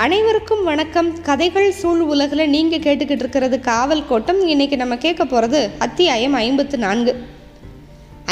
அனைவருக்கும் 0.00 0.62
வணக்கம். 0.64 1.08
கதைகள் 1.22 1.66
சூழ் 1.78 2.02
உலகில் 2.12 2.50
நீங்கள் 2.52 2.82
கேட்டுக்கிட்டு 2.84 3.24
இருக்கிறது 3.24 3.56
காவல் 3.60 4.06
கோட்டம். 4.10 4.38
இன்னைக்கு 4.52 4.76
நம்ம 4.76 4.94
கேட்க 4.96 5.24
போகிறது 5.24 5.58
அத்தியாயம் 5.78 6.32
ஐம்பத்து 6.32 6.76
நான்கு. 6.84 7.12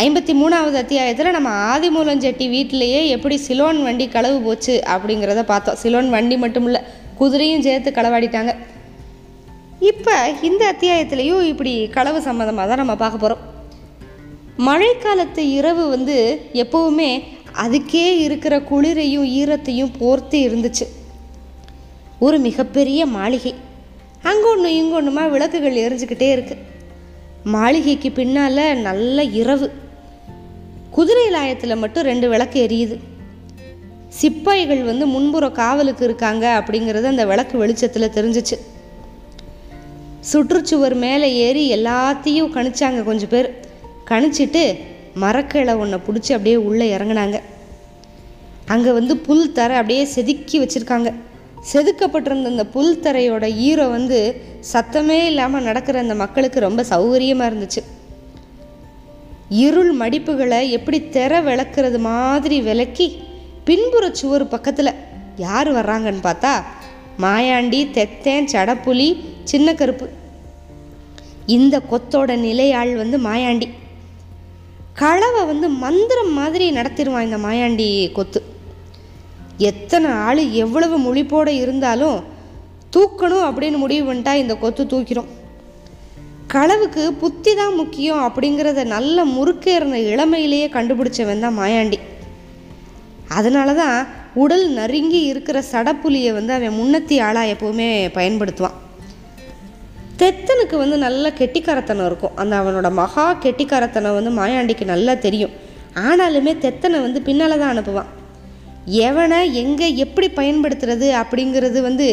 ஐம்பத்தி 0.04 0.32
மூணாவது 0.40 0.76
அத்தியாயத்தில் 0.82 1.36
நம்ம 1.36 1.50
ஆதிமூலஞ்செட்டி 1.72 2.46
வீட்டிலேயே 2.54 3.08
எப்படி 3.08 3.36
சிலோன் 3.46 3.80
வண்டி 3.86 4.06
களவு 4.08 4.38
போச்சு 4.46 4.76
அப்படிங்கிறத 4.94 5.42
பார்த்தோம். 5.50 5.76
சிலோன் 5.82 6.08
வண்டி 6.08 6.36
மட்டும் 6.36 6.68
இல்லை 6.68 6.80
குதிரையும் 7.18 7.64
சேர்த்து 7.66 7.92
களவாடிட்டாங்க. 7.98 8.54
இப்போ 9.90 10.14
இந்த 10.42 10.64
அத்தியாயத்திலையும் 10.72 11.42
இப்படி 11.42 11.74
களவு 11.96 12.22
சம்மந்தமாக 12.28 12.66
தான் 12.70 12.82
நம்ம 12.82 12.96
பார்க்க 13.02 13.24
போகிறோம் 13.24 13.44
மழைக்காலத்து 14.68 15.44
இரவு 15.58 15.84
வந்து 15.88 16.16
எப்போவுமே 16.64 17.10
அதுக்கே 17.64 18.06
இருக்கிற 18.28 18.60
குளிரையும் 18.72 19.28
ஈரத்தையும் 19.40 19.92
போர்த்து 20.00 20.38
இருந்துச்சு. 20.48 20.86
ஒரு 22.20 22.38
மிகப்பெரிய 22.38 23.06
மாளிகை. 23.06 23.54
அங்கே 24.22 24.48
ஒன்று 24.48 24.74
இங்கே 24.74 24.96
ஒன்றுமா 24.96 25.30
விளக்குகள் 25.30 25.76
எரிஞ்சுக்கிட்டே 25.76 26.30
இருக்கு. 26.30 26.56
மாளிகைக்கு 27.44 28.10
பின்னால் 28.10 28.80
நல்ல 28.80 29.22
இரவு. 29.22 29.70
குதிரை 30.90 31.26
லாயத்தில் 31.28 31.76
மட்டும் 31.76 32.02
ரெண்டு 32.02 32.28
விளக்கு 32.28 32.66
எரியுது. 32.66 32.96
சிப்பாய்கள் 34.08 34.82
வந்து 34.82 35.06
முன்புற 35.06 35.50
காவலுக்கு 35.50 36.04
இருக்காங்க 36.04 36.64
அப்படிங்கிறது 36.64 37.04
அந்த 37.04 37.24
விளக்கு 37.26 37.58
வெளிச்சத்தில் 37.58 38.14
தெரிஞ்சிச்சு. 38.16 38.56
சுற்றுச்சுவர் 40.32 40.94
மேலே 40.94 41.28
ஏறி 41.34 41.64
எல்லாத்தையும் 41.74 42.52
கணிச்சாங்க 42.56 43.02
கொஞ்சம் 43.02 43.28
பேர். 43.28 43.48
கணிச்சிட்டு 44.10 44.64
மரக்கிளை 45.20 45.76
ஒன்றை 45.76 45.98
பிடிச்சி 46.06 46.32
அப்படியே 46.32 46.56
உள்ளே 46.56 46.96
இறங்குனாங்க. 46.96 47.40
அங்கே 48.66 48.90
வந்து 48.90 49.16
புல் 49.16 49.52
தர 49.52 49.74
அப்படியே 49.76 50.04
செதுக்கி 50.04 50.56
வச்சுருக்காங்க. 50.60 51.12
செதுக்கப்பட்டிருந்த 51.68 52.44
அந்த 52.44 52.66
புல் 52.66 53.00
தரையோட 53.00 53.54
ஈரம் 53.54 53.90
வந்து 53.90 54.42
சத்தமே 54.72 55.26
இல்லாமல் 55.26 55.62
நடக்கிற 55.62 55.98
அந்த 56.00 56.14
மக்களுக்கு 56.14 56.60
ரொம்ப 56.60 56.82
சௌகரியமாக 56.82 57.50
இருந்துச்சு. 57.50 57.82
இருள் 59.48 59.96
மடிப்புகளை 59.96 60.70
எப்படி 60.70 61.00
திற 61.00 61.42
விளக்குறது 61.42 61.98
மாதிரி 61.98 62.60
விளக்கி 62.60 63.22
பின்புற 63.64 64.10
சுவர் 64.12 64.48
பக்கத்தில் 64.48 64.98
யார் 65.36 65.72
வர்றாங்கன்னு 65.72 66.22
பார்த்தா 66.22 66.62
மாயாண்டி 67.20 67.80
தெத்தேன் 67.96 68.48
சடப்புலி 68.52 69.16
சின்ன 69.44 69.74
கருப்பு. 69.74 70.08
இந்த 71.46 71.82
கொத்தோட 71.90 72.36
நிலையாள் 72.36 72.96
வந்து 72.96 73.18
மாயாண்டி. 73.18 73.68
களவை 75.00 75.46
வந்து 75.46 75.68
மந்திரம் 75.68 76.32
மாதிரி 76.32 76.72
நடத்திடுவான் 76.72 77.28
இந்த 77.28 77.36
மாயாண்டி 77.36 78.12
கொத்து. 78.12 78.49
எத்தனை 79.68 80.10
ஆள் 80.26 80.42
எவ்வளவு 80.62 80.96
முழிப்போடு 81.06 81.52
இருந்தாலும் 81.62 82.18
தூக்கணும் 82.94 83.46
அப்படின்னு 83.48 83.78
முடிவு 83.82 84.04
பண்ணிட்டா 84.06 84.32
இந்த 84.42 84.54
கொத்து 84.62 84.82
தூக்கிடும். 84.92 85.28
களவுக்கு 86.52 87.02
புத்தி 87.22 87.52
தான் 87.58 87.74
முக்கியம் 87.80 88.22
அப்படிங்கிறத 88.26 88.84
நல்ல 88.94 89.24
முறுக்கேறின 89.36 90.00
இளமையிலேயே 90.12 90.68
கண்டுபிடிச்சவன் 90.76 91.44
தான் 91.44 91.58
மாயாண்டி. 91.58 91.98
அதனால 93.38 93.74
தான் 93.82 93.98
உடல் 94.42 94.66
நறுங்கி 94.78 95.20
இருக்கிற 95.30 95.58
சடப்புலியை 95.72 96.32
வந்து 96.38 96.52
அவன் 96.56 96.78
முன்னத்தி 96.78 97.18
ஆளாக 97.26 97.52
எப்போவுமே 97.54 97.88
பயன்படுத்துவான். 98.16 98.78
தெத்தனுக்கு 100.20 100.76
வந்து 100.82 100.96
நல்ல 101.06 101.32
கெட்டிக்காரத்தனம் 101.40 102.08
இருக்கும். 102.10 102.36
அந்த 102.42 102.54
அவனோட 102.62 102.88
மகா 103.02 103.26
கெட்டிக்காரத்தனம் 103.44 104.16
வந்து 104.18 104.32
மாயாண்டிக்கு 104.40 104.86
நல்லா 104.94 105.14
தெரியும். 105.26 105.54
ஆனாலுமே 106.08 106.54
தெத்தனை 106.64 106.98
வந்து 107.06 107.20
பின்னால் 107.28 107.60
தான் 107.62 107.72
அனுப்புவான். 107.74 108.10
எவனை 109.06 109.40
எங்கே 109.62 109.88
எப்படி 110.04 110.28
பயன்படுத்துறது 110.38 111.08
அப்படிங்கிறது 111.20 111.78
வந்து 111.88 112.06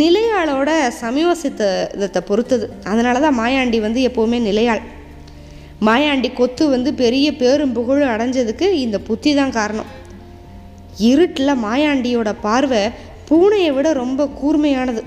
நிலையாளோட 0.00 0.70
சமயோசித்தத்தை 1.00 2.20
பொறுத்தது. 2.28 2.66
அதனால 2.90 3.20
தான் 3.24 3.38
மாயாண்டி 3.40 3.78
வந்து 3.86 4.00
எப்போவுமே 4.08 4.38
நிலையாள். 4.48 4.82
மாயாண்டி 5.86 6.28
கொத்து 6.40 6.64
வந்து 6.74 6.90
பெரிய 7.02 7.28
பேரும் 7.40 7.74
புகழும் 7.78 8.12
அடைஞ்சதுக்கு 8.14 8.66
இந்த 8.84 8.98
புத்தி 9.08 9.32
தான் 9.40 9.56
காரணம். 9.58 9.90
இருட்டில் 11.10 11.60
மாயாண்டியோட 11.66 12.30
பார்வை 12.46 12.82
பூனையை 13.28 13.70
விட 13.76 13.88
ரொம்ப 14.02 14.28
கூர்மையானது. 14.40 15.02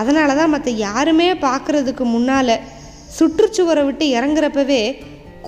அதனால 0.00 0.34
தான் 0.40 0.52
மற்ற 0.54 0.70
யாருமே 0.86 1.28
பார்க்குறதுக்கு 1.46 2.04
முன்னால் 2.14 2.54
சுற்றுச்சுவரை 3.16 3.82
விட்டு 3.88 4.04
இறங்குறப்பவே 4.18 4.82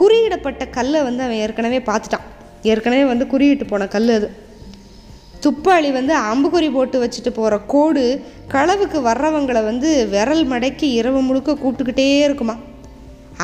குறியிடப்பட்ட 0.01 0.63
கல்லை 0.77 1.01
வந்து 1.09 1.23
அவன் 1.27 1.43
ஏற்கனவே 1.45 1.79
பார்த்துட்டான். 1.91 2.27
ஏற்கனவே 2.71 3.05
வந்து 3.13 3.27
குறியிட்டு 3.33 3.67
போன 3.71 3.87
கல் 3.95 4.13
அது. 4.17 4.29
துப்பாளி 5.45 5.89
வந்து 5.99 6.15
அம்புக்குறி 6.31 6.69
போட்டு 6.73 6.97
வச்சுட்டு 7.03 7.31
போகிற 7.39 7.55
கோடு 7.73 8.05
களவுக்கு 8.53 8.99
வர்றவங்களை 9.09 9.63
வந்து 9.71 9.91
விரல் 10.15 10.45
மடக்கி 10.53 10.89
இரவு 11.01 11.21
முழுக்க 11.29 11.53
கூப்பிட்டுக்கிட்டே 11.53 12.07
இருக்குமா? 12.27 12.55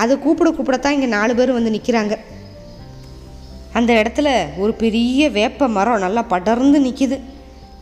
அதை 0.03 0.15
கூப்பிட 0.19 0.51
கூப்பிடத்தான் 0.51 0.97
இங்கே 0.97 1.09
நாலு 1.17 1.33
பேர் 1.39 1.57
வந்து 1.59 1.75
நிற்கிறாங்க 1.77 2.17
அந்த 3.79 3.91
இடத்துல 4.01 4.29
ஒரு 4.63 4.73
பெரிய 4.83 5.31
வேப்ப 5.39 5.69
மரம் 5.77 6.05
நல்லா 6.05 6.23
படர்ந்து 6.33 6.79
நிற்கிது 6.87 7.17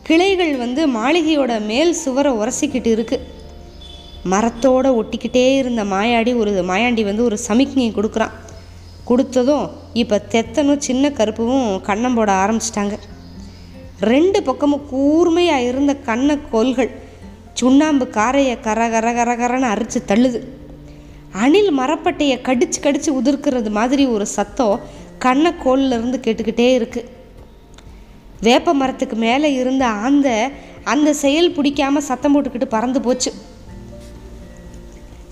கிளைகள் 0.09 0.53
வந்து 0.57 0.83
மாளிகையோட 0.89 1.53
மேல் 1.71 1.93
சுவரை 2.03 2.33
உரசிக்கிட்டு 2.41 2.91
இருக்குது 2.97 3.27
மரத்தோடு 4.33 4.91
ஒட்டிக்கிட்டே 5.01 5.45
இருந்த 5.59 5.83
மாயாடி 5.93 6.33
ஒரு 6.37 6.53
மாயாண்டி 6.71 7.03
வந்து 7.05 7.25
ஒரு 7.25 7.37
சமிக்ஞை 7.39 7.91
கொடுக்குறான். 7.97 8.35
கொடுத்ததும் 9.11 9.67
இப்போ 10.03 10.17
தெத்தனும் 10.33 10.85
சின்ன 10.89 11.11
கருப்பும் 11.11 11.69
கண்ணம் 11.87 12.15
போட 12.15 12.33
ஆரம்பிச்சிட்டாங்க. 12.33 12.97
ரெண்டு 14.01 14.43
பக்கமும் 14.43 14.87
கூர்மையாக 14.89 15.63
இருந்த 15.63 15.95
கண்ண 15.95 16.39
கோல்கள் 16.39 16.91
சுண்ணாம்பு 17.53 18.09
காரையை 18.09 18.61
கர 18.61 18.89
கர 18.89 19.15
கர 19.15 19.37
கரன்னு 19.37 19.71
அரிச்சு 19.75 19.99
தள்ளுது. 20.07 20.41
அணில் 21.33 21.79
மரப்பட்டையை 21.79 22.39
கடிச்சு 22.39 22.79
கடிச்சு 22.83 23.11
உதிர்க்கிறது 23.23 23.71
மாதிரி 23.71 24.07
ஒரு 24.07 24.27
சத்தம் 24.27 24.81
கண்ணக்கோல்ல 25.25 25.87
இருந்து 25.87 26.21
கேட்டுக்கிட்டே 26.25 26.75
இருக்கு. 26.75 27.11
வேப்ப 28.41 28.75
மரத்துக்கு 28.75 29.17
மேலே 29.17 29.53
இருந்த 29.53 29.87
ஆந்த 29.87 30.51
அந்த 30.85 31.13
செயல் 31.13 31.53
பிடிக்காம 31.53 31.99
சத்தம் 31.99 32.35
போட்டுக்கிட்டு 32.35 32.65
பறந்து 32.65 33.01
போச்சு. 33.01 33.33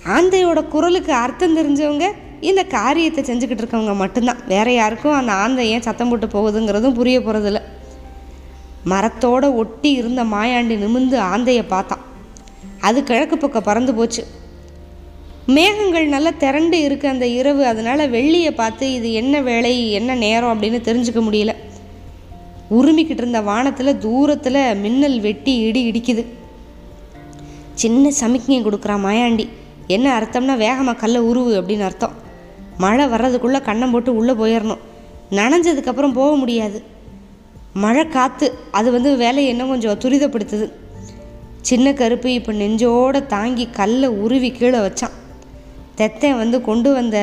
ஆந்தையோட 0.05 0.67
குரலுக்கு 0.67 1.13
அர்த்தம் 1.13 1.57
தெரிஞ்சவங்க 1.57 2.11
இந்த 2.41 2.63
காரியத்தை 2.63 3.23
செஞ்சுக்கிட்டு 3.23 3.63
இருக்கவங்க 3.63 3.95
மட்டும்தான். 3.95 4.37
வேற 4.47 4.71
யாருக்கும் 4.71 5.15
அந்த 5.15 5.31
ஆந்தை 5.31 5.69
ஏன் 5.69 5.81
சத்தம் 5.81 6.09
போட்டு 6.09 6.27
போகுதுங்கிறதும் 6.27 6.93
புரிய 6.93 7.19
போகிறதில்ல 7.19 7.61
மரத்தோட 8.89 9.45
ஒட்டி 9.61 9.91
இருந்த 9.91 10.23
மாயாண்டி 10.23 10.75
நிமிந்து 10.83 11.17
ஆந்தையை 11.33 11.63
பார்த்தான். 11.67 12.03
அது 12.87 13.03
கிழக்கு 13.03 13.37
பக்கம் 13.37 13.67
பறந்து 13.69 13.93
போச்சு. 13.93 14.23
மேகங்கள் 15.55 16.07
நல்லா 16.13 16.31
திரண்டு 16.37 16.77
இருக்கு 16.81 17.07
அந்த 17.07 17.25
இரவு 17.27 17.65
அதனால 17.65 18.07
வெள்ளியை 18.07 18.51
பார்த்து 18.51 18.93
இது 18.93 19.13
என்ன 19.13 19.41
வேலை 19.41 19.91
என்ன 19.91 20.15
நேரம் 20.15 20.51
அப்படின்னு 20.53 20.79
தெரிஞ்சுக்க 20.87 21.21
முடியல. 21.27 21.53
உருமிக்கிட்டு 22.77 23.23
இருந்த 23.23 23.41
வானத்தில் 23.41 23.97
தூரத்தில் 23.97 24.61
மின்னல் 24.75 25.19
வெட்டி 25.19 25.53
இடி 25.57 25.81
இடிக்குது. 25.91 26.25
சின்ன 27.73 28.11
சமிக்ஞை 28.11 28.59
கொடுக்குறா 28.63 28.95
மாயாண்டி. 29.05 29.47
என்ன 29.87 30.07
அர்த்தம்னா 30.19 30.55
வேகமாக 30.57 30.99
கல்லை 30.99 31.21
உருவு 31.21 31.51
அப்படின்னு 31.61 31.87
அர்த்தம். 31.89 32.15
மழை 32.77 33.05
வர்றதுக்குள்ளே 33.05 33.59
கண்ணம் 33.69 33.91
போட்டு 33.91 34.15
உள்ளே 34.15 34.33
போயிடணும் 34.33 34.83
நனைஞ்சதுக்கப்புறம் 35.31 36.17
போக 36.19 36.35
முடியாது. 36.35 36.95
மழை 37.81 38.03
காற்று 38.07 38.47
அது 38.71 38.91
வந்து 38.91 39.09
வேலையை 39.17 39.49
இன்னும் 39.51 39.69
கொஞ்சம் 39.69 39.99
துரிதப்படுத்துது. 39.99 40.67
சின்ன 41.61 41.93
கருப்பு 41.93 42.33
இப்போ 42.33 42.51
நெஞ்சோட 42.53 43.25
தாங்கி 43.25 43.65
கல்லை 43.71 44.09
உருவி 44.09 44.51
கீழே 44.51 44.77
வச்சான். 44.77 45.15
தெத்தன் 45.97 46.37
வந்து 46.37 46.61
கொண்டு 46.61 46.93
வந்த 46.93 47.17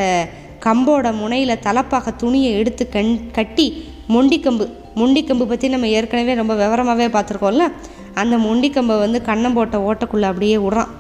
கம்போட 0.60 1.12
முனையில் 1.15 1.62
தலப்பாக 1.66 2.16
துணியை 2.16 2.53
எடுத்து 2.53 2.88
கண் 2.88 3.12
கட்டி 3.32 3.66
மொண்டிக்கம்பு. 4.09 4.66
மொண்டிக்கம்பு 4.97 5.44
பற்றி 5.48 5.69
நம்ம 5.69 5.89
ஏற்கனவே 5.89 6.34
ரொம்ப 6.34 6.54
விவரமாகவே 6.54 7.09
பார்த்துருக்கோம்ல? 7.16 7.66
அந்த 8.15 8.34
மொண்டிக்கம்பை 8.36 8.98
வந்து 9.04 9.21
கண்ணம் 9.27 9.54
போட்ட 9.54 9.77
ஓட்டக்குள்ளே 9.89 10.28
அப்படியே 10.30 10.57
விடுறான். 10.57 10.92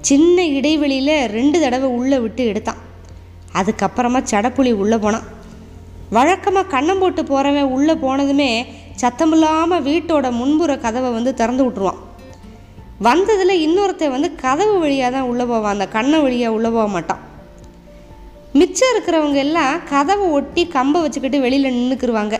சின்ன 0.00 0.46
இடைவெளியில் 0.46 1.26
ரெண்டு 1.26 1.60
தடவை 1.60 1.88
உள்ளே 1.90 2.18
விட்டு 2.18 2.44
எடுத்தான். 2.46 2.80
அதுக்கப்புறமா 3.52 4.20
சடப்புளி 4.30 4.72
உள்ளே 4.72 4.96
போனான். 4.96 5.26
வழக்கமாக 6.16 6.72
கண்ணம் 6.74 7.00
போட்டு 7.02 7.22
போகிறவன் 7.30 7.72
உள்ளே 7.76 7.94
போனதுமே 8.04 8.50
சத்தமில்லாமல் 9.02 9.84
வீட்டோட 9.88 10.26
முன்புற 10.40 10.72
கதவை 10.84 11.10
வந்து 11.16 11.30
திறந்து 11.40 11.62
விட்ருவான் 11.66 12.00
வந்ததில் 13.06 13.62
இன்னொருத்தன் 13.66 14.12
வந்து 14.14 14.28
கதவு 14.42 14.74
வழியாக 14.82 15.10
தான் 15.14 15.28
உள்ளே 15.30 15.44
போவான். 15.50 15.74
அந்த 15.76 15.86
கண்ணை 15.94 16.18
வழியாக 16.24 16.56
உள்ளே 16.56 16.70
போக 16.76 16.86
மாட்டான். 16.96 17.22
மிச்சம் 18.60 18.92
இருக்கிறவங்க 18.92 19.38
எல்லாம் 19.46 19.80
கதவை 19.92 20.26
ஒட்டி 20.38 20.62
கம்பை 20.74 20.98
வச்சுக்கிட்டு 21.04 21.38
வெளியில் 21.44 21.74
நின்றுக்குருவாங்க 21.76 22.36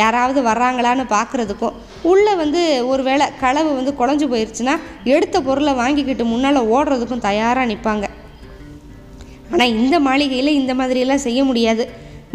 யாராவது 0.00 0.40
வர்றாங்களான்னு 0.48 1.04
பார்க்குறதுக்கும் 1.16 1.76
உள்ளே 2.10 2.32
வந்து 2.42 2.60
ஒரு 2.90 3.02
வேளை 3.08 3.26
களவு 3.42 3.70
வந்து 3.78 3.92
குழஞ்சு 4.00 4.26
போயிடுச்சுன்னா 4.32 4.74
எடுத்த 5.14 5.36
பொருளை 5.48 5.72
வாங்கிக்கிட்டு 5.80 6.24
முன்னால் 6.32 6.68
ஓடுறதுக்கும் 6.74 7.26
தயாராக 7.28 7.70
நிற்பாங்க 7.72 8.06
ஆனால் 9.52 9.72
இந்த 9.78 9.96
மாளிகையில் 10.06 10.58
இந்த 10.60 10.74
மாதிரியெல்லாம் 10.80 11.24
செய்ய 11.26 11.40
முடியாது. 11.50 11.84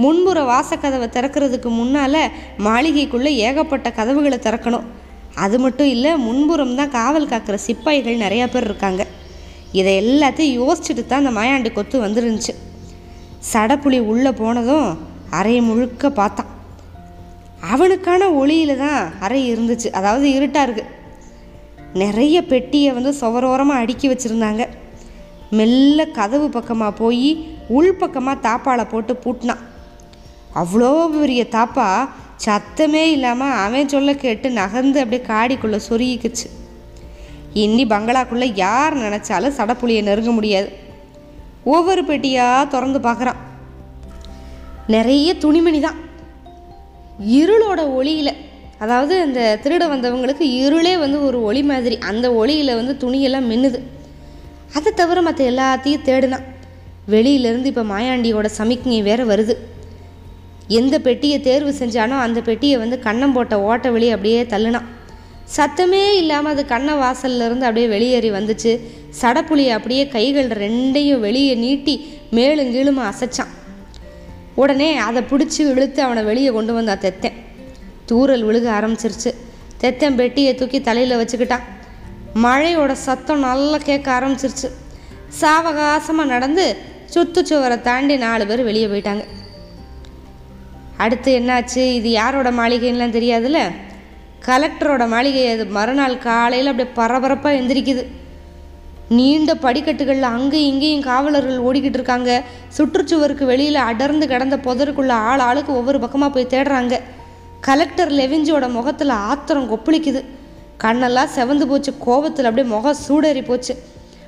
முன்புற 0.04 0.40
வாசக்கதவை 0.52 1.08
திறக்கிறதுக்கு 1.16 1.70
முன்னால் 1.80 2.22
மாளிகைக்குள்ளே 2.68 3.32
ஏகப்பட்ட 3.48 3.88
கதவுகளை 4.00 4.40
திறக்கணும். 4.46 4.88
அது 5.46 5.60
மட்டும் 5.64 5.90
இல்லை 5.96 6.12
முன்புறம் 6.26 6.76
தான் 6.80 6.94
காவல் 6.98 7.30
காக்கிற 7.32 7.58
சிப்பாய்கள் 7.68 8.24
நிறையா 8.26 8.46
பேர் 8.54 8.68
இருக்காங்க. 8.70 9.02
இதை 9.80 9.94
எல்லாத்தையும் 10.04 10.58
யோசிச்சுட்டு 10.62 11.04
தான் 11.06 11.26
அந்த 11.26 11.34
மாயாண்டி 11.40 11.72
கொத்து 11.74 11.98
வந்துருந்துச்சு. 12.06 12.54
சடப்புளி 13.52 14.00
உள்ளே 14.12 14.32
போனதும் 14.32 14.88
அறையை 15.40 15.62
முழுக்க 15.62 16.10
பார்த்தான். 16.20 16.52
அவனுக்கான 17.74 18.24
ஒளியில் 18.42 18.82
தான் 18.84 19.02
அறை 19.26 19.42
இருந்துச்சு. 19.54 19.90
அதாவது 20.00 20.28
இருட்டாக 20.38 20.66
இருக்கு. 20.68 20.86
நிறைய 22.04 22.38
பெட்டியை 22.52 22.90
வந்து 22.98 23.12
சுவரோரமாக 23.22 23.82
அடுக்கி 23.84 24.08
வச்சுருந்தாங்க. 24.10 24.64
மெல்ல 25.58 26.06
கதவு 26.18 26.48
பக்கமாக 26.50 26.98
போய் 27.02 27.30
உள்பக்கமாக 27.78 28.44
தாப்பாளை 28.48 28.86
போட்டு 28.90 29.14
பூட்டினான். 29.24 29.64
அவ்வளோ 30.54 31.08
பெரிய 31.20 31.46
தாப்பா. 31.58 32.10
சத்தமே 32.46 33.04
இல்லாமல் 33.12 33.58
அவன் 33.66 33.90
சொல்ல 33.90 34.14
கேட்டு 34.14 34.50
நகர்ந்து 34.50 35.00
அப்படியே 35.04 35.22
காடிக்குள்ளே 35.30 35.80
சொருகிக்குச்சு. 35.90 36.48
இன்னி 37.54 37.84
பங்களாக்குள்ளே 37.94 38.52
யார் 38.56 38.96
நினச்சாலும் 38.98 39.56
சடப்புளியை 39.58 40.02
நெருங்க 40.04 40.32
முடியாது. 40.32 40.70
ஒவ்வொரு 41.64 42.04
பெட்டியாக 42.06 42.68
திறந்து 42.68 43.00
பார்க்குறான். 43.00 43.40
நிறைய 44.88 45.30
துணிமணி 45.34 45.80
தான். 45.80 45.98
இருளோட 47.40 47.94
ஒளியில் 47.94 48.34
அதாவது 48.80 49.22
அந்த 49.22 49.60
திருட 49.64 49.84
வந்தவங்களுக்கு 49.94 50.42
இருளே 50.42 50.98
வந்து 50.98 51.24
ஒரு 51.24 51.44
ஒளி 51.44 51.64
மாதிரி 51.64 51.98
அந்த 51.98 52.34
ஒளியில் 52.34 52.76
வந்து 52.76 52.94
துணியெல்லாம் 53.04 53.50
மின்னுது. 53.52 53.80
அதை 54.74 54.94
தவிர 54.94 55.22
மற்ற 55.22 55.52
எல்லாத்தையும் 55.52 56.06
தேடினான். 56.10 56.46
வெளியிலேருந்து 57.14 57.66
இப்போ 57.66 57.84
மாயாண்டியோட 57.84 58.46
சமிக்ஞை 58.46 59.02
வேறு 59.02 59.26
வருது. 59.32 59.56
எந்த 60.68 61.00
பெட்டியை 61.00 61.42
தேர்வு 61.42 61.72
செஞ்சானோ 61.72 62.16
அந்த 62.19 62.42
பெட்டியை 62.42 62.78
வந்து 62.78 63.00
கண்ணம் 63.04 63.34
போட்ட 63.34 63.62
ஓட்ட 63.62 63.90
வெளியே 63.90 64.12
அப்படியே 64.12 64.44
தள்ளுனான். 64.44 64.88
சத்தமே 65.58 66.14
இல்லாமல் 66.14 66.54
அது 66.54 66.66
கண்ணை 66.66 66.94
வாசல்லேருந்து 66.94 67.68
அப்படியே 67.68 67.88
வெளியேறி 67.88 68.31
வந்துச்சு. 68.31 68.80
சடப்புளியை 69.22 69.69
அப்படியே 69.69 70.08
கைகள் 70.08 70.48
ரெண்டையும் 70.48 71.19
வெளியே 71.19 71.56
நீட்டி 71.56 72.19
மேலும் 72.31 72.74
கீழுமா 72.75 73.04
அசைச்சான். 73.12 73.54
உடனே 74.56 74.98
அதை 74.98 75.24
பிடிச்சி 75.30 75.60
இழுத்து 75.60 76.02
அவனை 76.02 76.24
வெளியே 76.24 76.50
கொண்டு 76.50 76.74
வந்தான் 76.74 77.04
தெத்தேன். 77.06 77.38
தூறல் 78.10 78.46
விழுக 78.48 78.68
ஆரம்பிச்சிருச்சு. 78.80 79.31
தெத்தன் 79.81 80.16
பெட்டியை 80.16 80.56
தூக்கி 80.56 80.81
தலையில் 80.81 81.19
வச்சுக்கிட்டான். 81.22 81.66
மழையோட 82.44 82.92
சத்தம் 82.92 83.40
நல்லா 83.40 83.78
கேட்க 83.78 84.08
ஆரம்பிச்சிருச்சு. 84.19 84.69
சாவகாசமாக 85.42 86.25
நடந்து 86.25 86.78
சுற்றுச்சுவரை 87.14 87.81
தாண்டி 87.81 88.18
நாலு 88.18 88.48
பேர் 88.48 88.64
வெளியே 88.64 88.88
போயிட்டாங்க. 88.88 89.25
அடுத்து 90.98 91.40
என்னாச்சு? 91.40 91.94
இது 91.94 92.12
யாரோட 92.12 92.52
மாளிகைன்னுலாம் 92.52 93.16
தெரியாதுல்ல? 93.18 93.60
கலெக்டரோட 94.46 95.08
மாளிகை 95.08 95.52
அது. 95.52 95.66
மறுநாள் 95.66 96.18
காலையில் 96.18 96.68
அப்படியே 96.68 96.94
பரபரப்பாக 96.96 97.56
எந்திரிக்குது. 97.56 98.06
நீண்ட 99.10 99.56
படிக்கட்டுகளில் 99.56 100.24
அங்கேயும் 100.24 100.74
இங்கேயும் 100.74 101.02
காவலர்கள் 101.02 101.60
ஓடிக்கிட்டு 101.60 101.98
இருக்காங்க. 102.00 102.44
சுற்றுச்சுவருக்கு 102.78 103.44
வெளியில் 103.44 103.76
அடர்ந்து 103.76 104.28
கிடந்த 104.28 104.58
புதருக்குள்ள 104.58 105.10
ஆள் 105.10 105.40
ஆளுக்கு 105.40 105.76
ஒவ்வொரு 105.76 106.00
பக்கமாக 106.00 106.34
போய் 106.34 106.48
தேடுறாங்க. 106.50 107.00
கலெக்டர் 107.62 108.12
லெவிஞ்சோட 108.12 108.70
முகத்தில் 108.70 109.10
ஆத்திரம் 109.10 109.70
கொப்பளிக்குது. 109.72 110.24
கண்ணெல்லாம் 110.84 111.34
செவந்து 111.36 111.66
போச்சு. 111.66 111.98
கோபத்தில் 111.98 112.46
அப்படியே 112.46 112.74
முகம் 112.74 112.96
சூடேறி 113.08 113.46
போச்சு. 113.46 113.76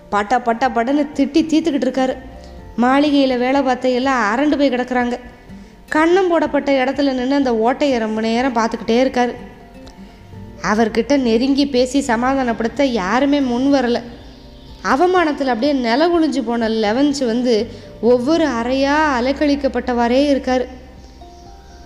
பட்டா 0.10 0.39
பட்டா 0.39 0.69
பட்டன்னு 0.69 1.07
திட்டி 1.15 1.42
தீத்துக்கிட்டு 1.51 1.88
இருக்காரு. 1.88 2.15
மாளிகையில் 2.75 3.38
வேலை 3.38 3.62
பார்த்த 3.62 3.89
எல்லாம் 3.89 4.22
அரண்டு 4.30 4.57
போய் 4.57 4.69
கிடக்குறாங்க. 4.69 5.19
கண்ணம் 5.95 6.30
போடப்பட்ட 6.30 6.69
இடத்துல 6.83 7.13
நின்று 7.13 7.36
அந்த 7.36 7.51
ஓட்டையை 7.65 7.97
ரொம்ப 7.97 8.21
நேரம் 8.21 8.56
பார்த்துக்கிட்டே 8.56 8.97
இருக்கார். 9.00 9.31
அவர்கிட்ட 10.71 11.18
நெருங்கி 11.18 11.65
பேசி 11.68 12.00
சமாதானப்படுத்த 12.00 12.83
யாருமே 12.83 13.39
முன் 13.41 13.74
வரலை. 13.74 14.01
அவமானத்தில் 14.83 15.51
அப்படியே 15.53 15.74
நில 15.74 16.07
குளிஞ்சு 16.07 16.41
போன 16.45 16.69
லெவன்ஸ் 16.69 17.21
வந்து 17.25 17.71
ஒவ்வொரு 18.01 18.45
அறையாக 18.47 19.15
அலைக்கழிக்கப்பட்டவாறே 19.18 20.19
இருக்கார். 20.30 20.65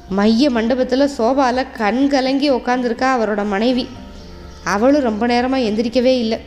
மைய 0.10 0.50
மண்டபத்தில் 0.50 1.08
சோபாவில் 1.08 1.72
கண் 1.78 2.08
கலங்கி 2.08 2.52
உக்காந்துருக்கா 2.52 3.10
அவரோட 3.18 3.46
மனைவி. 3.46 3.88
அவளும் 4.64 5.08
ரொம்ப 5.10 5.26
நேரமாக 5.26 5.64
எந்திரிக்கவே 5.64 6.14
இல்லை. 6.24 6.40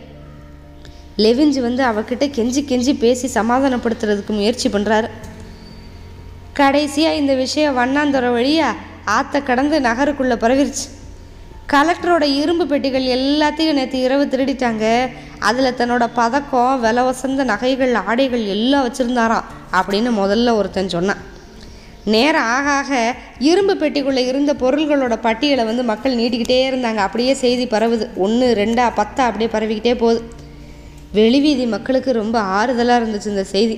லெவிஞ்சு 1.18 1.60
வந்து 1.60 1.84
அவகிட்ட 1.84 2.24
கெஞ்சி 2.36 2.62
கெஞ்சி 2.70 2.98
பேசி 2.98 3.40
சமாதானப்படுத்துறதுக்கு 3.40 4.28
முயற்சி 4.28 4.68
பண்ணுறாரு 4.68 5.08
கடைசியாக 6.58 7.18
இந்த 7.20 7.34
விஷயம் 7.34 7.78
வண்ணாந்துற 7.78 8.26
வழியாக 8.32 8.82
ஆற்ற 9.04 9.40
கடந்து 9.40 9.76
நகருக்குள்ளே 9.80 10.36
பரவிருச்சு. 10.42 10.86
கலெக்டரோட 11.72 12.24
இரும்பு 12.40 12.66
பெட்டிகள் 12.66 13.06
எல்லாத்தையும் 13.18 13.78
நேற்று 13.78 13.98
இரவு 14.00 14.24
திருடிட்டாங்க. 14.24 14.84
அதில் 15.38 15.76
தன்னோட 15.78 16.04
பதக்கம் 16.14 16.80
விலை 16.80 17.02
வசந்த 17.02 17.44
நகைகள் 17.44 17.94
ஆடைகள் 17.94 18.44
எல்லாம் 18.44 18.84
வச்சுருந்தாராம் 18.86 19.48
அப்படின்னு 19.78 20.10
முதல்ல 20.20 20.54
ஒருத்தன் 20.60 20.88
சொன்னான். 20.88 21.22
நேரம் 22.14 22.48
ஆக 22.56 22.70
ஆக 22.70 23.14
இரும்பு 23.38 23.74
பெட்டிக்குள்ளே 23.74 24.24
இருந்த 24.26 24.52
பொருள்களோட 24.62 25.16
பட்டியலை 25.26 25.64
வந்து 25.64 25.82
மக்கள் 25.82 26.18
நீட்டிக்கிட்டே 26.20 26.60
இருந்தாங்க. 26.70 27.02
அப்படியே 27.06 27.34
செய்தி 27.34 27.66
பரவுது. 27.66 28.06
ஒன்று 28.16 28.48
ரெண்டா 28.58 28.86
பத்தா 29.00 29.22
அப்படியே 29.28 29.50
பரவிக்கிட்டே 29.56 29.94
போகுது. 29.94 30.22
வெளிவீதி 31.12 31.66
மக்களுக்கு 31.66 32.12
ரொம்ப 32.12 32.38
ஆறுதலாக 32.58 33.00
இருந்துச்சு 33.00 33.32
இந்த 33.34 33.44
செய்தி. 33.44 33.76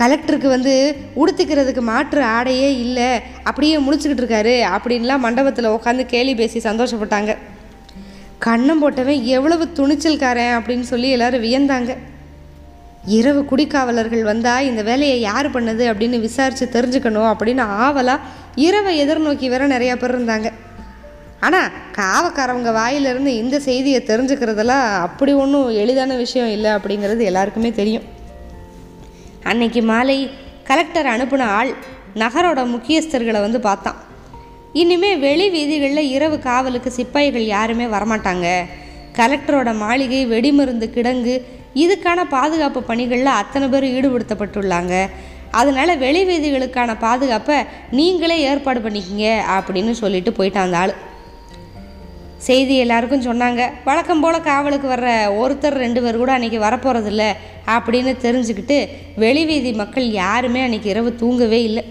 கலெக்டருக்கு 0.00 0.48
வந்து 0.48 0.74
உடுத்திக்கிறதுக்கு 1.20 1.82
மாற்று 1.92 2.22
ஆடையே 2.36 2.68
இல்லை 2.84 3.08
அப்படியே 3.42 3.78
முடிச்சுக்கிட்டு 3.78 4.22
இருக்காரு 4.24 4.54
அப்படின்லாம் 4.76 5.24
மண்டபத்தில் 5.26 5.74
உட்காந்து 5.76 6.06
கேலி 6.06 6.34
பேசி 6.34 6.58
சந்தோஷப்பட்டாங்க. 6.58 7.34
கண்ணம் 8.46 8.82
போட்டவன் 8.82 9.22
எவ்வளவு 9.36 9.64
துணிச்சல்காரன் 9.78 10.54
அப்படின்னு 10.58 10.86
சொல்லி 10.92 11.08
எல்லாரும் 11.10 11.44
வியந்தாங்க. 11.46 11.94
இரவு 13.16 13.40
குடிக்காவலர்கள் 13.50 14.22
வந்தால் 14.22 14.66
இந்த 14.70 14.82
வேலையை 14.82 15.20
யார் 15.20 15.48
பண்ணது 15.54 15.84
அப்படின்னு 15.90 16.18
விசாரித்து 16.20 16.66
தெரிஞ்சுக்கணும் 16.76 17.28
அப்படின்னு 17.32 17.64
ஆவலாக 17.84 18.26
இரவை 18.66 18.92
எதிர்நோக்கி 19.04 19.48
வேற 19.48 19.66
நிறையா 19.66 19.94
பேர் 19.98 20.14
இருந்தாங்க. 20.16 20.48
ஆனால் 21.40 21.68
காவக்காரவங்க 21.98 22.72
வாயிலிருந்து 22.72 23.34
இந்த 23.36 23.58
செய்தியை 23.68 24.00
தெரிஞ்சுக்கிறதெல்லாம் 24.06 24.86
அப்படி 25.06 25.32
ஒன்றும் 25.32 25.68
எளிதான 25.82 26.16
விஷயம் 26.16 26.50
இல்லை 26.56 26.70
அப்படிங்கிறது 26.70 27.28
எல்லாருக்குமே 27.30 27.72
தெரியும். 27.72 28.06
அன்னைக்கு 29.44 29.82
மாலை 29.82 30.30
கலெக்டர் 30.64 31.06
அனுப்பின 31.06 31.40
ஆள் 31.40 31.74
நகரோட 32.14 32.60
முக்கியஸ்தர்களை 32.74 33.40
வந்து 33.40 33.60
பார்த்தான். 33.60 33.94
இனிமே 34.72 35.16
வெளி 35.16 35.50
வீதிகளில் 35.50 36.10
இரவு 36.10 36.38
காவலுக்கு 36.38 36.90
சிப்பாய்கள் 36.90 37.44
யாருமே 37.44 37.84
வரமாட்டாங்க. 37.84 38.64
கலெக்டரோட 39.16 39.76
மாளிகை 39.76 40.26
வெடிமருந்து 40.26 40.86
கிடங்கு 40.96 41.44
இதுக்கான 41.74 42.24
பாதுகாப்பு 42.28 42.82
பணிகளில் 42.82 43.38
அத்தனை 43.40 43.68
பேர் 43.68 43.84
ஈடுபடுத்தப்பட்டுள்ளாங்க. 43.84 45.08
அதனால 45.50 45.94
வெளி 45.94 46.24
வீதிகளுக்கான 46.24 46.96
பாதுகாப்பை 46.98 47.56
நீங்களே 47.90 48.40
ஏற்பாடு 48.40 48.80
பண்ணிக்கிங்க 48.80 49.38
அப்படின்னு 49.56 49.90
சொல்லிட்டு 49.90 50.30
போயிட்டான் 50.30 50.66
அந்த 50.68 50.78
ஆள். 50.78 50.94
செய்தி 52.46 52.74
எல்லாருக்கும் 52.82 53.24
சொன்னாங்க. 53.26 53.62
வழக்கம் 53.86 54.22
போல் 54.22 54.36
காவலுக்கு 54.48 54.86
வர்ற 54.92 55.08
ஒருத்தர் 55.40 55.76
ரெண்டு 55.82 56.00
பேர் 56.04 56.20
கூட 56.20 56.30
அன்றைக்கி 56.36 56.58
வரப்போகிறதில்ல 56.66 57.24
அப்படின்னு 57.74 58.12
தெரிஞ்சுக்கிட்டு 58.24 58.78
வெளிவீதி 59.24 59.72
மக்கள் 59.80 60.06
யாருமே 60.22 60.60
அன்றைக்கி 60.66 60.88
இரவு 60.92 61.10
தூங்கவே 61.22 61.60
இல்லை. 61.68 61.84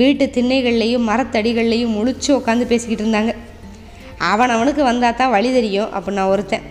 வீட்டு 0.00 0.24
திண்ணைகள்லையும் 0.36 1.06
மரத்தடிகள்லையும் 1.10 1.94
முழிச்சு 1.98 2.30
உட்காந்து 2.38 2.70
பேசிக்கிட்டு 2.72 3.04
இருந்தாங்க. 3.04 3.34
அவன் 4.32 4.54
அவனுக்கு 4.56 4.82
வந்தால் 4.90 5.20
தான் 5.20 5.34
வழி 5.36 5.52
தெரியும் 5.58 5.92
அப்படின்னா 5.96 6.24
ஒருத்தன். 6.32 6.66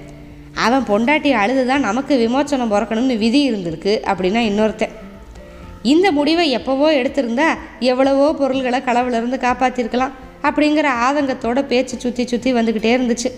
அவன் 0.66 0.90
பொண்டாட்டி 0.92 1.32
அழுது 1.44 1.64
தான் 1.72 1.88
நமக்கு 1.90 2.14
விமோச்சனம் 2.26 2.74
பிறக்கணும்னு 2.74 3.22
விதி 3.24 3.42
இருந்திருக்கு 3.50 3.96
அப்படின்னா 4.12 4.44
இன்னொருத்தன். 4.50 4.94
இந்த 5.94 6.08
முடிவை 6.20 6.46
எப்போவோ 6.58 6.88
எடுத்திருந்தா 7.00 7.48
எவ்வளவோ 7.92 8.28
பொருள்களை 8.42 8.80
களவுலேருந்து 8.88 9.40
காப்பாற்றிருக்கலாம் 9.48 10.16
அப்படிங்கிற 10.48 10.88
ஆதங்கத்தோட 11.06 11.60
பேச்சு 11.72 11.96
சுற்றி 12.04 12.24
சுற்றி 12.32 12.50
வந்துக்கிட்டே 12.58 12.92
இருந்துச்சு. 12.96 13.30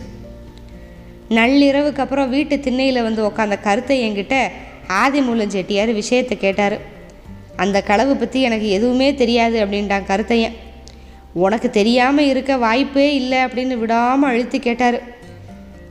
நள்ளிரவுக்கு 1.38 2.02
அப்புறம் 2.04 2.32
வீட்டு 2.36 2.56
திண்ணையில் 2.66 3.06
வந்து 3.08 3.22
உக்காந்த 3.30 3.56
கருத்தை 3.66 3.98
என்கிட்ட 4.06 4.36
ஆதிமூலம் 5.02 5.54
செட்டியார் 5.56 5.92
விஷயத்தை 6.02 6.36
கேட்டார். 6.38 6.78
அந்த 7.64 7.78
களவு 7.90 8.14
பற்றி 8.16 8.40
எனக்கு 8.48 8.68
எதுவுமே 8.78 9.10
தெரியாது 9.22 9.58
அப்படின்ட்டான் 9.64 10.08
கருத்தையன். 10.12 10.56
உனக்கு 11.46 11.68
தெரியாமல் 11.78 12.30
இருக்க 12.32 12.52
வாய்ப்பே 12.66 13.08
இல்லை 13.20 13.40
அப்படின்னு 13.46 13.76
விடாமல் 13.82 14.30
அழுத்தி 14.32 14.60
கேட்டார். 14.60 14.98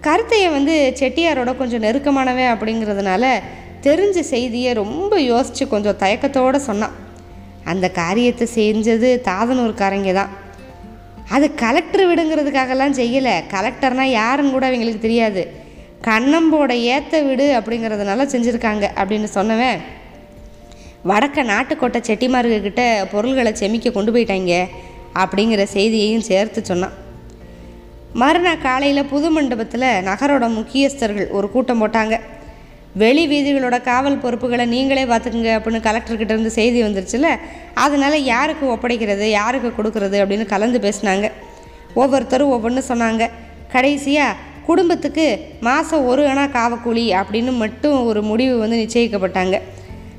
கருத்தையை 0.06 0.48
வந்து 0.56 0.74
செட்டியாரோட 1.00 1.50
கொஞ்சம் 1.56 1.84
நெருக்கமானவன் 1.86 2.52
அப்படிங்கிறதுனால 2.54 3.24
தெரிஞ்ச 3.86 4.18
செய்தியை 4.32 4.70
ரொம்ப 4.82 5.14
யோசித்து 5.30 5.64
கொஞ்சம் 5.74 6.00
தயக்கத்தோடு 6.02 6.58
சொன்னான். 6.68 6.96
அந்த 7.72 7.86
காரியத்தை 8.00 8.46
செஞ்சது 8.56 9.08
தாதனூர்காரங்க 9.28 10.12
தான் 10.18 10.32
அது 11.28 11.54
கலெக்டர் 11.54 12.08
விடுங்கிறதுக்காகலாம் 12.08 12.98
செய்யலை. 13.00 13.42
கலெக்டர்னால் 13.50 14.14
யாருன்னு 14.20 14.50
கூட 14.50 14.66
அவங்களுக்கு 14.66 15.00
தெரியாது. 15.00 15.64
கண்ணம்போட 16.04 16.72
ஏத்த 16.94 17.26
வீடு 17.26 17.60
அப்படிங்கிறதுனால 17.60 18.26
செஞ்சுருக்காங்க 18.34 18.88
அப்படின்னு 18.96 19.28
சொன்னவன். 19.34 19.78
வடக்க 21.08 21.44
நாட்டுக்கோட்டை 21.44 22.00
செட்டிமாருக்கிட்ட 22.06 23.06
பொருள்களை 23.12 23.52
செமிக்க 23.52 23.92
கொண்டு 23.92 24.12
போயிட்டாய்ங்க 24.12 24.66
அப்படிங்கிற 25.14 25.62
செய்தியையும் 25.62 26.20
சேர்த்து 26.20 26.64
சொன்னான். 26.64 26.92
மறுநாள் 28.12 28.58
காலையில் 28.58 29.04
புது 29.04 29.30
மண்டபத்தில் 29.30 29.80
நகரோட 29.80 30.48
முக்கியஸ்தர்கள் 30.54 31.28
ஒரு 31.28 31.50
கூட்டம் 31.50 31.80
போட்டாங்க. 31.82 32.20
வெளி 33.00 33.22
வீதிகளோட 33.30 33.76
காவல் 33.88 34.22
பொறுப்புகளை 34.24 34.64
நீங்களே 34.74 35.04
பார்த்துக்குங்க 35.04 35.50
அப்படின்னு 35.56 35.80
கலெக்டர்கிட்ட 35.86 36.34
இருந்து 36.34 36.52
செய்தி 36.58 36.78
வந்துருச்சுல 36.82 37.30
அதனால் 37.84 38.24
யாருக்கு 38.32 38.64
ஒப்படைக்கிறது 38.74 39.26
யாருக்கு 39.38 39.70
கொடுக்கறது 39.78 40.16
அப்படின்னு 40.22 40.46
கலந்து 40.52 40.78
பேசினாங்க. 40.86 41.26
ஒவ்வொருத்தரும் 42.02 42.52
ஒவ்வொன்று 42.56 42.82
சொன்னாங்க. 42.88 43.24
கடைசியாக 43.72 44.36
குடும்பத்துக்கு 44.68 45.26
மாதம் 45.60 46.06
ஒரு 46.10 46.22
அணா 46.26 46.44
காவக்கூலி 46.56 47.04
அப்படின்னு 47.20 47.52
மட்டும் 47.56 47.98
ஒரு 48.04 48.22
முடிவு 48.22 48.54
வந்து 48.58 48.78
நிச்சயிக்கப்பட்டாங்க. 48.82 49.58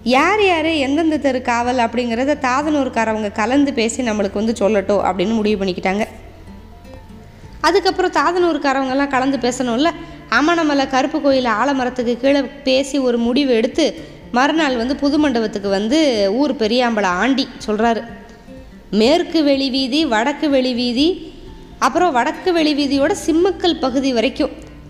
யார் 0.03 0.43
யார் 0.45 0.69
எந்தெந்த 0.85 1.17
தெரு 1.17 1.41
காவல் 1.41 1.81
அப்படிங்கிறத 1.85 2.35
தாதனூர்காரவங்க 2.47 3.31
கலந்து 3.31 3.73
பேசி 3.73 4.09
நம்மளுக்கு 4.09 4.41
வந்து 4.41 4.55
சொல்லட்டும் 4.61 5.03
அப்படின்னு 5.07 5.33
முடிவு 5.39 5.57
பண்ணிக்கிட்டாங்க. 5.63 6.05
அதுக்கப்புறம் 7.67 8.15
தாதனூர்காரவங்கெல்லாம் 8.19 9.13
கலந்து 9.15 9.37
பேசணும்ல? 9.47 9.91
அமணமலை 10.29 10.89
கருப்பு 10.89 11.21
கோயில் 11.21 11.45
ஆலமரத்துக்கு 11.45 12.17
கீழே 12.17 12.41
பேசி 12.41 12.99
ஒரு 12.99 13.17
முடிவு 13.17 13.53
எடுத்து 13.53 13.85
மறுநாள் 14.31 14.75
வந்து 14.77 14.95
புது 14.95 15.19
மண்டபத்துக்கு 15.19 15.69
வந்து 15.69 16.29
ஊர் 16.31 16.53
பெரியாம்பளை 16.53 17.03
ஆண்டி 17.03 17.47
சொல்கிறாரு 17.67 18.03
மேற்கு 18.91 19.43
வெளி 19.43 19.69
வீதி 19.69 20.05
வடக்கு 20.05 20.49
வெளி 20.49 20.73
வீதி 20.73 21.35
அப்புறம் 21.79 22.11
வடக்கு 22.11 22.53
வெளி 22.53 22.73
வீதியோட 22.75 23.13
சிம்மக்கல் 23.25 23.79
பகுதி 23.79 24.13
வரைக்கும் 24.13 24.49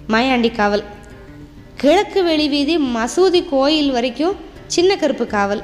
மாயாண்டி 0.10 0.52
காவல். 0.52 0.84
கிழக்கு 1.76 2.24
வெளி 2.24 2.48
வீதி 2.50 2.78
மசூதி 2.78 3.50
கோயில் 3.50 3.92
வரைக்கும் 3.92 4.36
சின்ன 4.68 4.96
கருப்பு 4.96 5.28
காவல். 5.28 5.64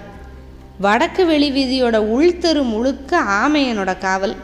வடக்கு 0.79 1.25
வெளி 1.25 1.51
வீதியோட 1.51 1.97
உள்தெரு 2.15 2.63
முழுக்க 2.63 3.19
ஆமையனோட 3.19 3.97
காவல். 3.97 4.35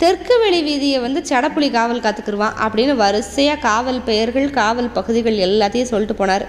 தெற்கு 0.00 0.34
வெளி 0.42 0.58
வீதியை 0.66 0.98
வந்து 1.04 1.20
சடப்புலி 1.28 1.68
காவல் 1.76 2.02
காத்துக்கிடுவான் 2.02 2.58
அப்படின்னு 2.64 2.94
வரிசையாக 3.00 3.62
காவல் 3.68 4.00
பெயர்கள் 4.08 4.48
காவல் 4.58 4.94
பகுதிகள் 4.96 5.38
எல்லாத்தையும் 5.46 5.90
சொல்லிட்டு 5.92 6.16
போனார். 6.20 6.44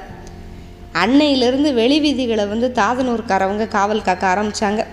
அன்னையிலிருந்து 1.03 1.69
வெளி 1.79 1.97
வீதிகளை 2.05 2.45
வந்து 2.47 2.67
தாதனூர்காரவங்க 2.79 3.67
காவல் 3.77 4.05
காக்க 4.07 4.25
ஆரம்பித்தாங்க 4.33 4.83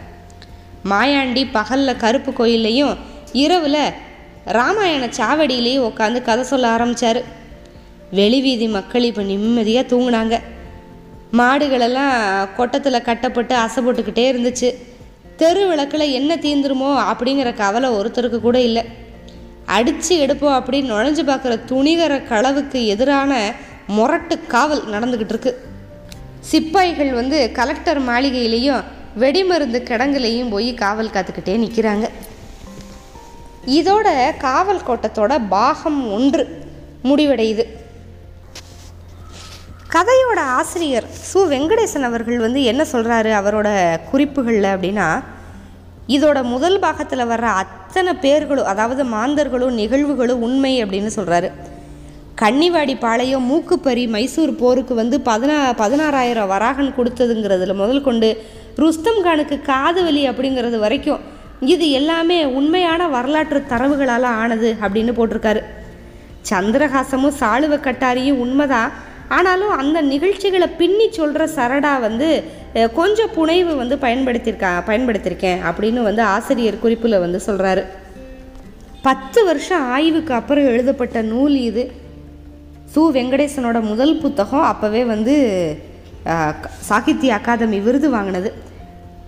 மாயாண்டி 0.90 1.42
பகலில் 1.58 2.00
கருப்பு 2.04 2.32
கோயில்லையும் 2.38 2.96
இரவில் 3.44 3.82
ராமாயண 4.58 5.04
சாவடியிலையும் 5.18 5.86
உட்காந்து 5.90 6.18
கதை 6.22 6.44
சொல்ல 6.52 6.66
ஆரம்பித்தார் 6.76 7.20
வெளி 8.18 8.40
வீதி 8.40 8.66
மக்கள் 8.78 9.08
இப்போ 9.10 9.22
நிம்மதியாக 9.30 9.90
தூங்கினாங்க. 9.92 10.34
மாடுகளெல்லாம் 11.38 12.14
கொட்டத்தில் 12.58 13.06
கட்டப்பட்டு 13.08 13.54
அசைப்பட்டுக்கிட்டே 13.64 14.26
இருந்துச்சு. 14.32 14.68
தெரு 15.36 15.68
விளக்கில் 15.68 16.12
என்ன 16.18 16.36
தீந்துருமோ 16.36 16.90
அப்படிங்கிற 17.12 17.54
கவலை 17.54 17.90
ஒருத்தருக்கு 17.90 18.38
கூட 18.40 18.60
இல்லை. 18.60 18.84
அடித்து 19.66 20.26
எடுப்போம் 20.26 20.58
அப்படின்னு 20.58 20.90
நுழைஞ்சு 20.92 21.22
பார்க்குற 21.30 21.60
துணிகர 21.68 22.22
களவுக்கு 22.28 22.86
எதிரான 22.86 23.52
முரட்டு 23.86 24.46
காவல் 24.46 24.84
நடந்துக்கிட்டு 24.88 25.28
இருக்கு. 25.28 25.64
சிப்பாய்கள் 26.40 27.12
வந்து 27.12 27.50
கலெக்டர் 27.52 28.00
மாளிகையிலையும் 28.02 28.84
வெடிமருந்து 29.18 29.78
கிடங்குலையும் 29.90 30.50
போய் 30.50 30.74
காவல் 30.74 31.14
காத்துக்கிட்டே 31.14 31.54
நிற்கிறாங்க 31.64 32.08
இதோட 33.66 34.36
காவல் 34.38 34.86
கோட்டத்தோட 34.86 35.40
பாகம் 35.48 36.12
ஒன்று 36.12 36.64
முடிவடையுது. 37.04 37.64
கதையோட 39.96 40.38
ஆசிரியர் 40.38 41.04
சு. 41.32 41.38
வெங்கடேசன் 41.52 42.02
அவர்கள் 42.02 42.38
வந்து 42.38 42.62
என்ன 42.62 42.82
சொல்கிறாரு 42.92 43.30
அவரோட 43.40 43.68
குறிப்புகளில் 44.10 44.68
அப்படின்னா 44.74 45.22
இதோட 46.08 46.42
முதல் 46.42 46.78
பாகத்தில் 46.78 47.28
வர்ற 47.28 47.46
அத்தனை 47.62 48.14
பேர்களும் 48.14 48.64
அதாவது 48.64 49.04
மாந்தர்களும் 49.04 49.78
நிகழ்வுகளும் 49.78 50.42
உண்மை 50.42 50.84
அப்படின்னு 50.84 51.10
சொல்கிறாரு 51.16 51.48
கன்னிவாடி 52.42 52.98
பாளையம் 53.00 53.46
மூக்குப்பரி 53.50 54.08
மைசூர் 54.08 54.54
போருக்கு 54.56 54.94
வந்து 54.94 55.18
பதினா 55.18 55.56
பதினாறாயிரம் 55.78 56.46
வராகன் 56.46 56.94
கொடுத்ததுங்கிறதுல 56.96 57.74
முதல் 57.74 58.02
கொண்டு 58.02 58.44
ருஸ்தம் 58.76 59.24
கானுக்கு 59.24 59.62
காது 59.62 60.04
வலி 60.04 60.28
அப்படிங்கிறது 60.28 60.78
வரைக்கும் 60.78 61.20
இது 61.60 61.90
எல்லாமே 61.90 62.44
உண்மையான 62.44 63.08
வரலாற்று 63.08 63.64
தரவுகளால் 63.68 64.22
ஆனது 64.22 64.76
அப்படின்னு 64.82 65.12
போட்டிருக்காரு. 65.18 65.62
சந்திரஹாசமும் 66.50 67.36
சாளுவ 67.40 67.74
கட்டாரியும் 67.86 68.42
உண்மைதான். 68.44 68.92
ஆனாலும் 69.28 69.70
அந்த 69.70 70.00
நிகழ்ச்சிகளை 70.00 70.66
பின்னி 70.66 71.12
சொல்கிற 71.12 71.46
சரடா 71.46 72.00
வந்து 72.00 72.42
கொஞ்சம் 72.94 73.30
புனைவு 73.36 73.76
வந்து 73.76 73.96
பயன்படுத்தியிருக்கா 73.96 74.82
பயன்படுத்தியிருக்கேன் 74.86 75.58
அப்படின்னு 75.70 76.02
வந்து 76.02 76.22
ஆசிரியர் 76.22 76.78
குறிப்பில் 76.78 77.18
வந்து 77.18 77.40
சொல்கிறாரு 77.46 77.84
பத்து 79.02 79.44
வருஷம் 79.44 79.90
ஆய்வுக்கு 79.90 80.34
அப்புறம் 80.34 80.64
எழுதப்பட்ட 80.64 81.22
நூல் 81.22 81.54
இது. 81.54 81.92
சு. 82.94 82.98
வெங்கடேசனோட 82.98 83.80
முதல் 83.80 84.18
புத்தகம் 84.18 84.76
அப்போவே 84.76 85.06
வந்து 85.06 85.76
க- 86.24 86.54
சாகித்ய 86.78 87.34
அகாதமி 87.34 87.82
விருது 87.82 88.10
வாங்கினது. 88.10 88.52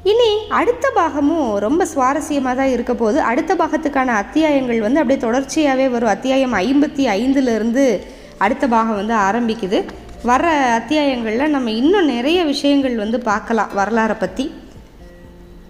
இனி 0.03 0.39
அடுத்த 0.49 0.91
பாகமும் 0.95 1.59
ரொம்ப 1.59 1.87
சுவாரஸ்யமாக 1.95 2.55
தான் 2.55 2.71
இருக்க 2.71 2.95
போகுது. 2.95 3.21
அடுத்த 3.21 3.55
பாகத்துக்கான 3.55 4.07
அத்தியாயங்கள் 4.07 4.81
வந்து 4.81 5.01
அப்படியே 5.01 5.31
தொடர்ச்சியாகவே 5.31 5.91
வரும். 5.91 6.09
அத்தியாயம் 6.09 6.55
ஐம்பத்தி 6.55 7.01
ஐந்துலேருந்து 7.01 8.01
அடுத்த 8.39 8.67
பாகம் 8.69 8.95
வந்து 8.95 9.15
ஆரம்பிக்குது. 9.15 9.85
வர 10.23 10.73
அத்தியாயங்களில் 10.79 11.49
நம்ம 11.49 11.71
இன்னும் 11.71 12.05
நிறைய 12.05 12.45
விஷயங்கள் 12.45 12.97
வந்து 12.97 13.21
பார்க்கலாம் 13.21 13.71
வரலாறை 13.77 14.17
பற்றி 14.19 14.53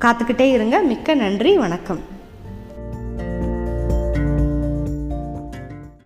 காத்துக்கிட்டே 0.01 0.51
இருங்க. 0.51 0.79
மிக்க 0.79 1.15
நன்றி. 1.15 1.57
வணக்கம். 1.57 2.17